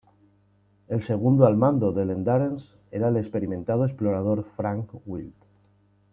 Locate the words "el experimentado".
3.09-3.85